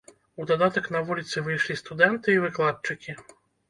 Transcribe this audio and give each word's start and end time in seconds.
У 0.43 0.47
дадатак 0.51 0.89
на 0.95 1.03
вуліцы 1.11 1.45
выйшлі 1.51 1.79
студэнты 1.85 2.27
і 2.39 2.43
выкладчыкі. 2.49 3.21